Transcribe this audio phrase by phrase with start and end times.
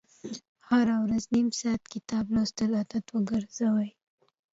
[0.69, 3.89] هره ورځ نیم ساعت کتاب لوستل عادت وګرځوئ.